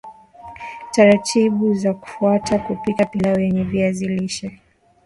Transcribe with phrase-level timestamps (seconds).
[0.91, 4.59] taratibu za kufuata kupika pilau lenye viazi lishe